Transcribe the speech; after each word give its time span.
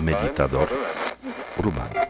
Meditador 0.00 0.68
urbano. 1.58 2.00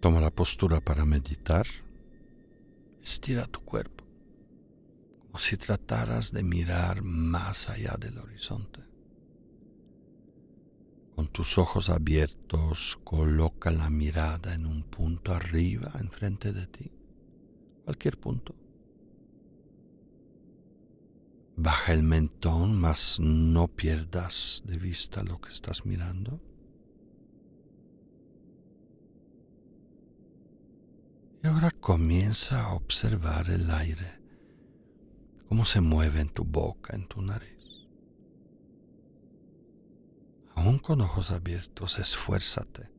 Toma 0.00 0.20
la 0.20 0.30
postura 0.30 0.80
para 0.80 1.04
meditar. 1.04 1.66
Estira 3.02 3.46
tu 3.46 3.60
cuerpo 3.64 3.96
como 5.36 5.44
si 5.44 5.58
trataras 5.58 6.32
de 6.32 6.42
mirar 6.42 7.02
más 7.02 7.68
allá 7.68 7.94
del 8.00 8.16
horizonte. 8.16 8.80
Con 11.14 11.28
tus 11.28 11.58
ojos 11.58 11.90
abiertos, 11.90 12.98
coloca 13.04 13.70
la 13.70 13.90
mirada 13.90 14.54
en 14.54 14.64
un 14.64 14.82
punto 14.84 15.34
arriba, 15.34 15.92
enfrente 16.00 16.54
de 16.54 16.66
ti, 16.68 16.90
cualquier 17.86 18.20
punto. 18.20 18.54
Baja 21.56 21.94
el 21.94 22.02
mentón, 22.02 22.78
mas 22.78 23.18
no 23.18 23.68
pierdas 23.68 24.62
de 24.66 24.78
vista 24.78 25.22
lo 25.22 25.40
que 25.40 25.48
estás 25.48 25.86
mirando. 25.86 26.42
Y 31.42 31.46
ahora 31.46 31.70
comienza 31.70 32.64
a 32.66 32.74
observar 32.74 33.48
el 33.48 33.70
aire, 33.70 34.20
cómo 35.48 35.64
se 35.64 35.80
mueve 35.80 36.20
en 36.20 36.28
tu 36.28 36.44
boca, 36.44 36.94
en 36.94 37.08
tu 37.08 37.22
nariz 37.22 37.56
aún 40.56 40.78
con 40.78 41.00
ojos 41.00 41.30
abiertos, 41.30 41.98
esfuérzate. 41.98 42.90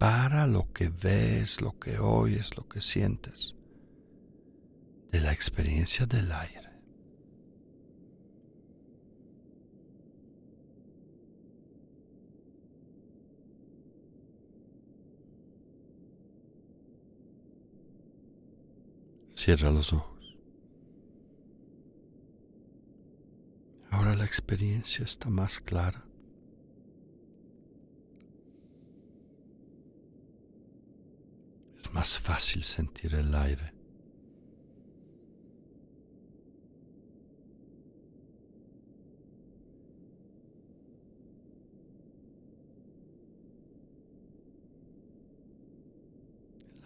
Separa 0.00 0.46
lo 0.46 0.72
que 0.72 0.88
ves, 0.88 1.60
lo 1.60 1.78
que 1.78 1.98
oyes, 1.98 2.56
lo 2.56 2.66
que 2.66 2.80
sientes 2.80 3.54
de 5.12 5.20
la 5.20 5.30
experiencia 5.30 6.06
del 6.06 6.32
aire. 6.32 6.70
Cierra 19.34 19.70
los 19.70 19.92
ojos. 19.92 20.38
Ahora 23.90 24.16
la 24.16 24.24
experiencia 24.24 25.04
está 25.04 25.28
más 25.28 25.60
clara. 25.60 26.09
Es 31.80 31.92
más 31.92 32.18
fácil 32.18 32.62
sentir 32.62 33.14
el 33.14 33.34
aire. 33.34 33.72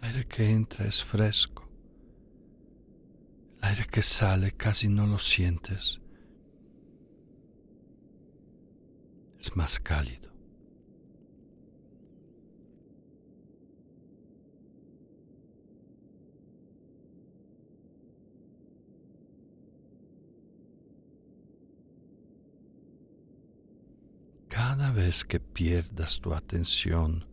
El 0.01 0.09
aire 0.09 0.27
que 0.27 0.49
entra 0.49 0.85
es 0.85 1.03
fresco. 1.03 1.69
El 3.61 3.69
aire 3.69 3.85
que 3.85 4.01
sale 4.01 4.51
casi 4.53 4.87
no 4.87 5.05
lo 5.07 5.19
sientes. 5.19 5.99
Es 9.39 9.55
más 9.55 9.79
cálido. 9.79 10.34
Cada 24.55 24.93
vez 24.93 25.25
que 25.25 25.41
pierdas 25.41 26.21
tu 26.21 26.33
atención, 26.33 27.27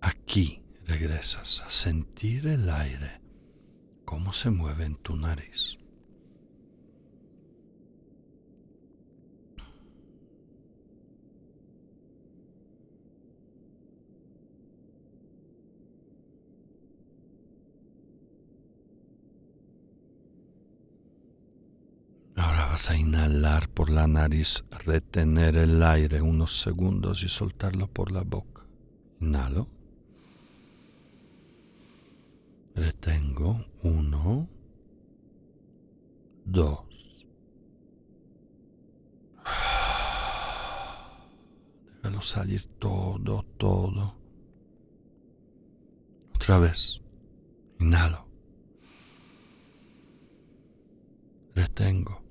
aquí 0.00 0.62
regresas 0.86 1.60
a 1.60 1.70
sentir 1.70 2.46
el 2.46 2.70
aire, 2.70 3.20
cómo 4.06 4.32
se 4.32 4.48
mueve 4.48 4.86
en 4.86 4.96
tu 4.96 5.16
nariz. 5.16 5.75
Vas 22.76 22.90
a 22.90 22.94
inhalar 22.94 23.70
por 23.70 23.88
la 23.88 24.06
nariz, 24.06 24.62
retener 24.84 25.56
el 25.56 25.82
aire 25.82 26.20
unos 26.20 26.60
segundos 26.60 27.22
y 27.22 27.28
soltarlo 27.30 27.86
por 27.86 28.12
la 28.12 28.20
boca. 28.20 28.66
Inhalo. 29.18 29.66
Retengo. 32.74 33.64
Uno. 33.82 34.46
Dos. 36.44 37.26
Déjalo 42.02 42.20
salir 42.20 42.66
todo, 42.78 43.42
todo. 43.56 44.18
Otra 46.34 46.58
vez. 46.58 47.00
Inhalo. 47.80 48.26
Retengo. 51.54 52.25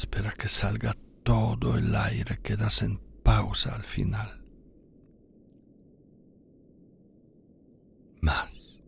Espera 0.00 0.32
que 0.32 0.48
salga 0.48 0.96
todo 1.24 1.76
el 1.76 1.94
aire, 1.94 2.40
quedas 2.42 2.80
en 2.80 2.98
pausa 3.22 3.74
al 3.74 3.84
final. 3.84 4.42
Más. 8.22 8.78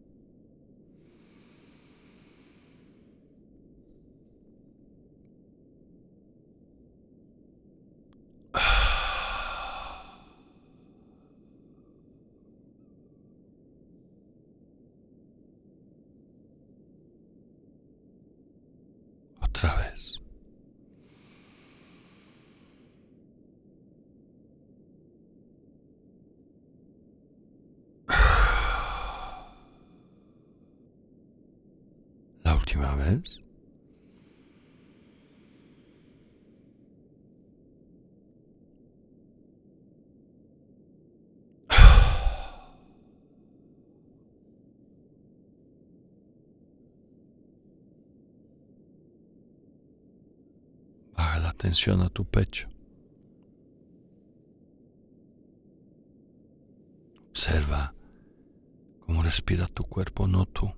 otra 19.42 19.76
vez. 19.76 20.11
La 32.74 32.78
última 32.78 33.04
vez. 33.04 33.42
atención 51.14 52.00
a 52.00 52.08
tu 52.08 52.24
pecho. 52.24 52.68
Observa 57.30 57.94
cómo 59.00 59.22
respira 59.22 59.66
tu 59.66 59.84
cuerpo, 59.84 60.26
no 60.26 60.46
tú. 60.46 60.72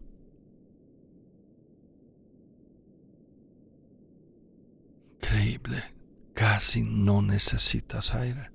Increíble. 5.16 5.94
Casi 6.34 6.82
no 6.82 7.22
necesitas 7.22 8.14
aire. 8.14 8.50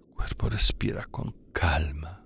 Tu 0.00 0.14
cuerpo 0.14 0.48
respira 0.48 1.06
con 1.06 1.32
calma. 1.52 2.18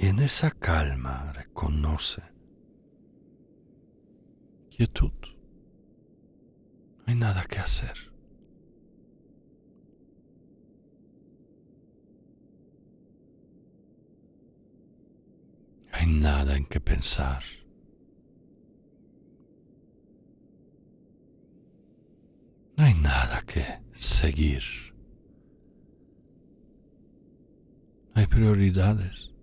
Y 0.00 0.06
en 0.06 0.18
esa 0.18 0.50
calma 0.50 1.32
reconoce 1.32 2.22
quietud. 4.70 5.33
No 7.06 7.12
hay 7.12 7.16
nada 7.16 7.44
que 7.44 7.58
hacer. 7.58 8.12
No 15.92 15.98
hay 15.98 16.06
nada 16.06 16.56
en 16.56 16.64
que 16.64 16.80
pensar. 16.80 17.42
No 22.76 22.84
hay 22.84 22.94
nada 22.94 23.42
que 23.42 23.80
seguir. 23.92 24.62
No 28.14 28.20
hay 28.22 28.26
prioridades. 28.26 29.33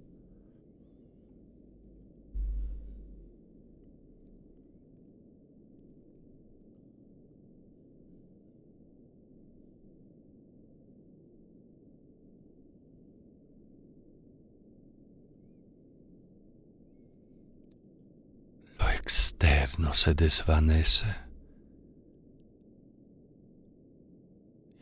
Externo 19.02 19.94
se 19.94 20.14
desvanece. 20.14 21.32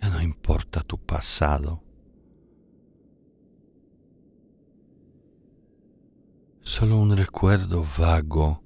no 0.10 0.22
importa 0.22 0.82
tu 0.82 0.98
pasado. 0.98 1.84
Solo 6.62 6.98
un 6.98 7.16
recuerdo 7.16 7.86
vago. 7.98 8.62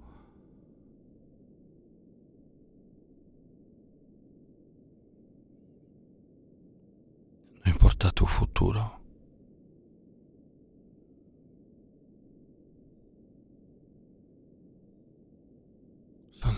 No 7.66 7.72
importa 7.72 8.12
tu 8.12 8.26
futuro. 8.26 9.03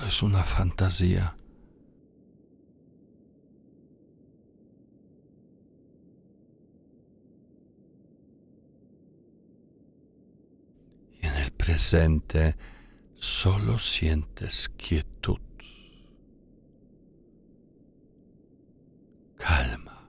Es 0.07 0.22
una 0.24 0.44
fantasía. 0.44 1.36
presente 11.66 12.56
solo 13.16 13.80
sientes 13.80 14.69
quietud, 14.78 15.40
calma. 19.36 20.08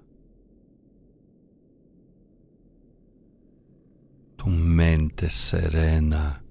Tu 4.37 4.47
mente 4.49 5.31
serena 5.31 6.45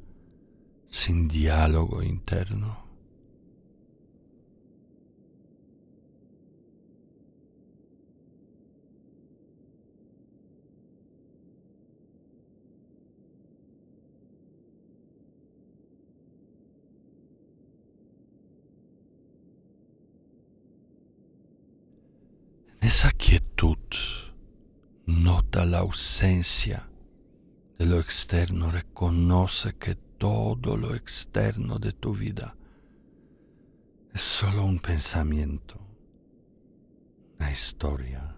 sin 0.88 1.27
diálogo 1.27 2.01
interno. 2.01 2.84
Esa 22.85 23.11
quietud 23.11 23.79
nota 25.07 25.65
la 25.65 25.79
ausencia 25.79 26.87
de 27.79 27.87
lo 27.87 27.99
externo, 27.99 28.69
reconoce 28.69 29.73
que 29.73 29.95
todo 29.95 30.77
lo 30.77 30.93
externo 30.93 31.79
de 31.79 31.93
tu 31.93 32.13
vida 32.13 32.55
es 34.13 34.21
solo 34.21 34.63
un 34.65 34.77
pensamiento, 34.77 35.81
una 37.39 37.51
historia. 37.51 38.37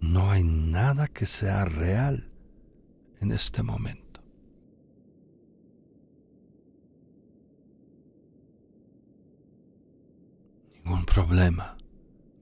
No 0.00 0.30
hay 0.30 0.44
nada 0.44 1.08
que 1.08 1.26
sea 1.26 1.66
real 1.66 2.32
en 3.20 3.32
este 3.32 3.62
momento. 3.62 4.09
Ningún 10.84 11.04
problema, 11.04 11.76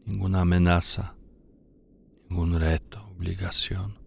ninguna 0.04 0.40
amenaza, 0.42 1.14
ningún 2.28 2.58
reto, 2.58 3.04
obligación. 3.08 3.98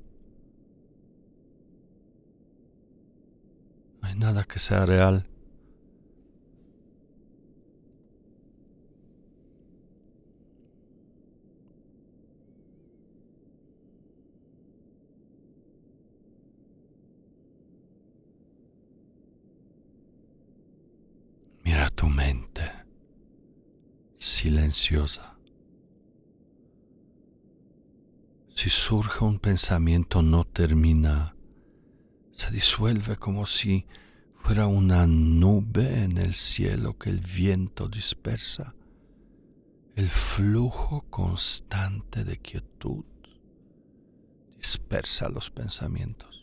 No 4.02 4.08
hay 4.08 4.16
nada 4.16 4.44
que 4.44 4.60
sea 4.60 4.86
real. 4.86 5.28
Mira 21.64 21.90
tu 21.92 22.08
mente 22.08 22.70
Si 28.56 28.70
surge 28.70 29.24
un 29.24 29.40
pensamiento 29.40 30.22
no 30.22 30.46
termina, 30.46 31.36
se 32.32 32.52
disuelve 32.52 33.18
como 33.18 33.46
si 33.46 33.86
fuera 34.36 34.68
una 34.68 35.08
nube 35.08 36.04
en 36.04 36.18
el 36.18 36.36
cielo 36.36 36.98
que 36.98 37.10
el 37.10 37.20
viento 37.20 37.90
dispersa. 37.90 38.74
El 39.96 40.10
flujo 40.10 41.06
constante 41.10 42.24
de 42.24 42.38
quietud 42.38 43.04
dispersa 44.58 45.28
los 45.28 45.50
pensamientos. 45.50 46.41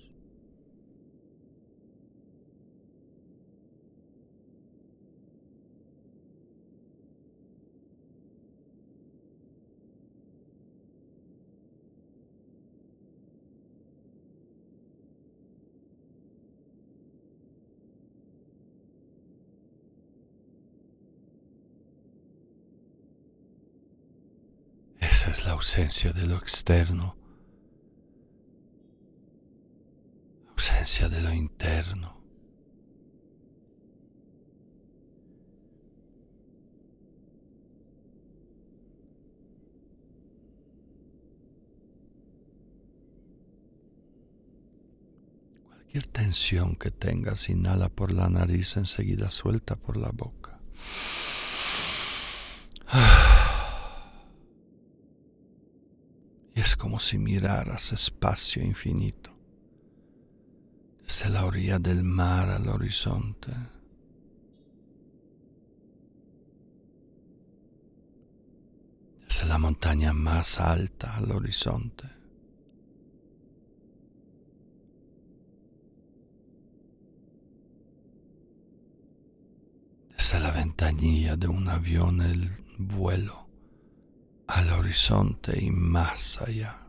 Es 25.29 25.45
la 25.45 25.53
ausencia 25.53 26.13
de 26.13 26.27
lo 26.27 26.37
externo, 26.37 27.17
ausencia 30.51 31.09
de 31.09 31.21
lo 31.21 31.33
interno. 31.33 32.17
Cualquier 45.67 46.07
tensión 46.07 46.75
que 46.77 46.91
tengas, 46.91 47.51
inhala 47.51 47.91
por 47.91 48.13
la 48.13 48.31
nariz, 48.31 48.77
enseguida 48.79 49.29
suelta 49.29 49.77
por 49.77 49.97
la 49.99 50.11
boca. 50.11 50.48
Es 56.69 56.77
como 56.77 57.01
si 57.01 57.17
miraras 57.17 57.93
espacio 57.93 58.63
infinito, 58.63 59.31
desde 61.03 61.31
la 61.31 61.47
orilla 61.47 61.79
del 61.79 62.03
mar 62.05 62.51
al 62.51 62.69
horizonte. 62.69 63.51
Desde 69.27 69.47
la 69.47 69.57
montaña 69.57 70.13
más 70.13 70.61
alta 70.61 71.17
al 71.17 71.33
horizonte. 71.33 72.07
Desde 80.19 80.39
la 80.39 80.51
ventanilla 80.51 81.35
de 81.35 81.49
un 81.49 81.67
avión 81.67 82.21
el 82.21 82.51
vuelo 82.77 83.48
al 84.49 84.71
horizonte 84.71 85.63
y 85.63 85.71
más 85.71 86.41
allá. 86.41 86.85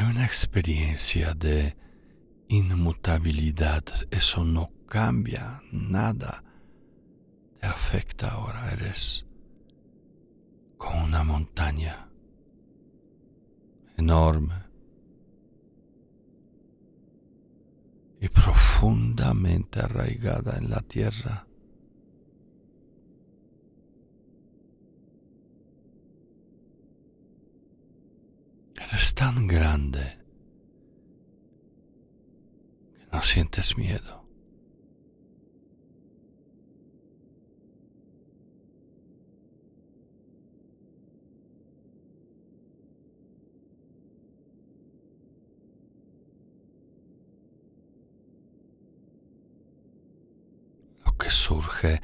Una 0.00 0.24
experiencia 0.24 1.34
de 1.34 1.76
inmutabilidad, 2.48 3.82
eso 4.10 4.44
no 4.44 4.70
cambia 4.88 5.60
nada, 5.72 6.44
te 7.60 7.66
afecta 7.66 8.30
ahora, 8.30 8.72
eres 8.72 9.26
como 10.76 11.04
una 11.04 11.24
montaña 11.24 12.07
enorme 13.98 14.54
y 18.20 18.28
profundamente 18.28 19.80
arraigada 19.80 20.56
en 20.56 20.70
la 20.70 20.80
tierra. 20.80 21.46
Eres 28.76 29.14
tan 29.14 29.46
grande 29.46 30.18
que 32.96 33.06
no 33.12 33.22
sientes 33.22 33.76
miedo. 33.76 34.18
Lo 51.04 51.07
que 51.18 51.30
surge 51.30 52.00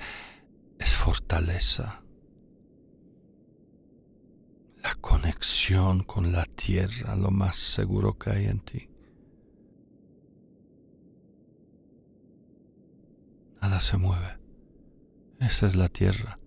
es 0.78 0.96
fortaleza. 0.96 2.04
conexión 5.00 6.02
con 6.02 6.32
la 6.32 6.44
tierra, 6.44 7.14
lo 7.14 7.30
más 7.30 7.56
seguro 7.56 8.18
que 8.18 8.30
hay 8.30 8.46
en 8.46 8.60
ti. 8.60 8.88
Nada 13.60 13.80
se 13.80 13.96
mueve. 13.96 14.38
Esa 15.40 15.66
es 15.66 15.76
la 15.76 15.88
tierra. 15.88 16.38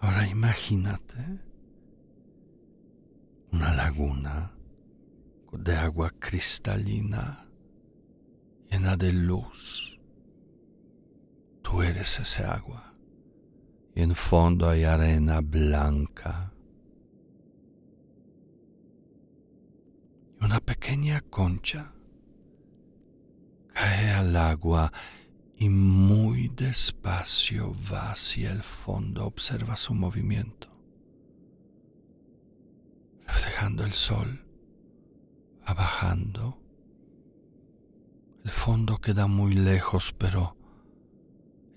Ahora 0.00 0.26
imagínate 0.26 1.40
una 3.52 3.74
laguna 3.74 4.52
de 5.52 5.76
agua 5.76 6.10
cristalina, 6.18 7.46
llena 8.70 8.96
de 8.96 9.12
luz. 9.12 9.98
Tú 11.62 11.82
eres 11.82 12.18
ese 12.18 12.44
agua 12.44 12.94
y 13.94 14.02
en 14.02 14.14
fondo 14.14 14.70
hay 14.70 14.84
arena 14.84 15.40
blanca. 15.42 16.54
Y 20.40 20.44
una 20.44 20.60
pequeña 20.60 21.20
concha 21.20 21.92
cae 23.74 24.12
al 24.12 24.34
agua 24.34 24.90
y 25.60 25.68
muy 25.68 26.48
despacio 26.48 27.76
va 27.92 28.10
hacia 28.10 28.50
el 28.50 28.64
fondo, 28.64 29.24
observa 29.26 29.76
su 29.76 29.94
movimiento, 29.94 30.68
reflejando 33.24 33.84
el 33.84 33.92
sol 33.92 34.50
bajando. 35.74 36.58
El 38.44 38.50
fondo 38.50 38.98
queda 38.98 39.26
muy 39.26 39.54
lejos, 39.54 40.14
pero 40.16 40.56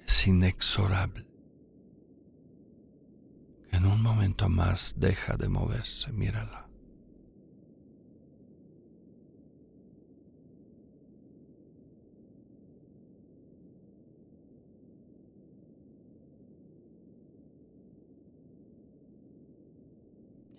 es 0.06 0.28
inexorable. 0.28 1.28
En 3.72 3.86
un 3.86 4.02
momento 4.02 4.50
más 4.50 4.96
deja 4.98 5.36
de 5.36 5.50
moverse, 5.50 6.12
mírala. 6.12 6.70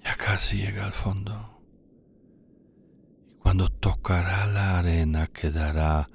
Ya 0.04 0.16
casi 0.16 0.58
llega 0.58 0.84
al 0.84 0.92
fondo. 0.92 1.50
Cuando 3.38 3.68
tocará 3.70 4.46
la 4.46 4.78
arena 4.78 5.28
quedará 5.28 6.08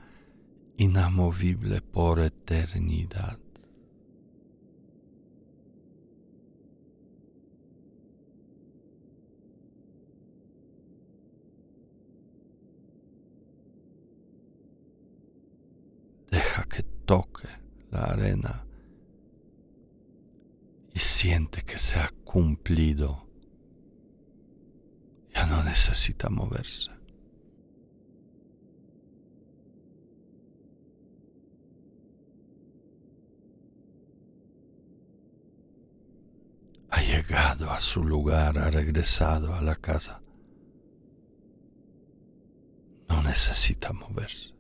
inamovible 0.78 1.82
por 1.82 2.20
eternidad. 2.20 3.40
Deja 16.30 16.64
que 16.66 16.84
toque 16.84 17.48
la 17.90 18.04
arena 18.04 18.66
y 20.94 21.00
siente 21.00 21.64
que 21.64 21.80
se 21.80 22.00
ha 22.00 22.10
cumplido. 22.24 23.29
No 25.48 25.64
necesita 25.64 26.30
moverse. 26.30 27.00
llegado 37.10 37.72
a 37.72 37.80
su 37.80 38.04
lugar, 38.04 38.60
ha 38.60 38.70
regresado 38.70 39.54
a 39.56 39.62
la 39.62 39.76
casa. 39.76 40.22
No 43.08 43.24
necesita 43.24 43.92
moverse. 43.94 44.54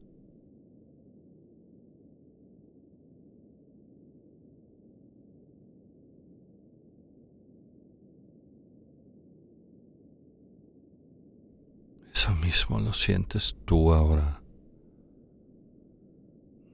Eso 12.14 12.36
lo 12.68 12.94
sientes 12.94 13.56
tú 13.66 13.94
ahora. 13.94 14.42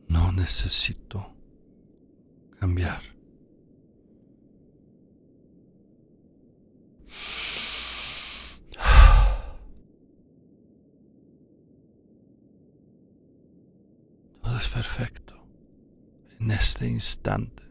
No 0.08 0.32
necesito 0.32 1.36
cambiar. 2.60 3.16
es 14.58 14.68
perfecto 14.70 15.34
en 16.40 16.52
este 16.52 16.88
instante, 16.88 17.64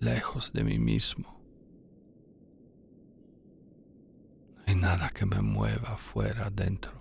lejos 0.00 0.52
de 0.52 0.64
mí 0.64 0.78
mismo. 0.78 1.40
No 4.56 4.62
hay 4.66 4.71
nada 4.82 5.10
que 5.10 5.24
me 5.24 5.40
mueva 5.40 5.96
fuera, 5.96 6.50
dentro. 6.50 6.92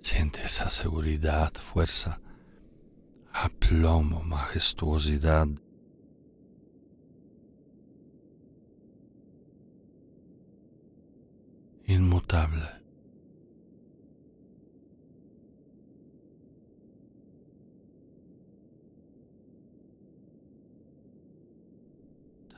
Siente 0.00 0.42
esa 0.42 0.68
seguridad, 0.70 1.52
fuerza, 1.54 2.20
aplomo, 3.32 4.22
majestuosidad 4.22 5.48
inmutable. 11.86 12.78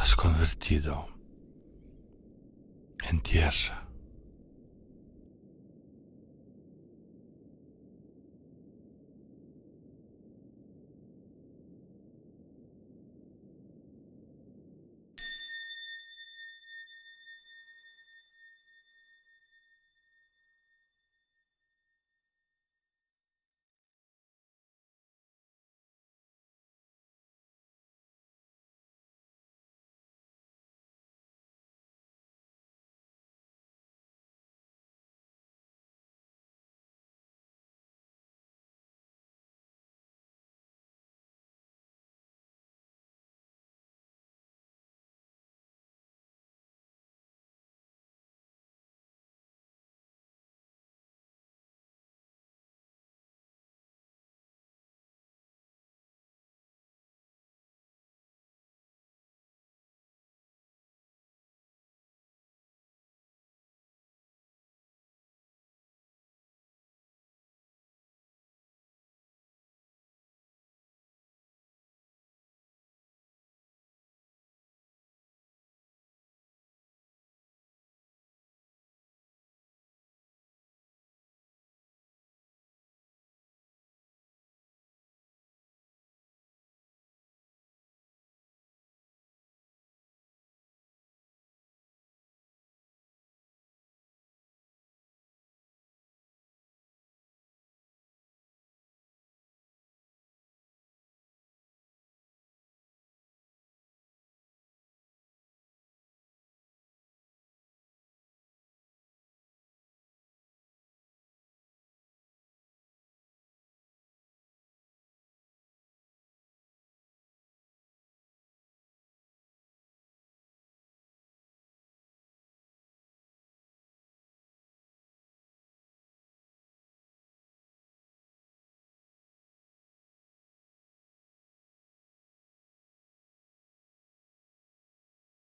Te 0.00 0.06
has 0.06 0.14
convertido 0.50 1.06
en 3.08 3.20
tierra. 3.22 3.89